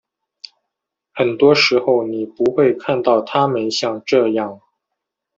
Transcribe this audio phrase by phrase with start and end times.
[1.13, 4.59] 很多时候你不会看到他们像这样。